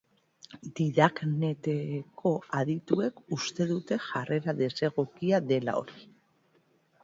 [0.77, 6.05] Didakneteko adituek uste dute jarrera desegokia dela hori.